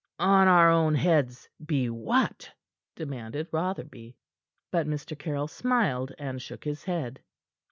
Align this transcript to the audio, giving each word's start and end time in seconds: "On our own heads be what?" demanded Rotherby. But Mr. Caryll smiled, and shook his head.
"On 0.17 0.47
our 0.47 0.71
own 0.71 0.95
heads 0.95 1.47
be 1.63 1.87
what?" 1.87 2.51
demanded 2.95 3.49
Rotherby. 3.51 4.15
But 4.71 4.87
Mr. 4.87 5.15
Caryll 5.15 5.47
smiled, 5.47 6.11
and 6.17 6.41
shook 6.41 6.63
his 6.63 6.83
head. 6.85 7.21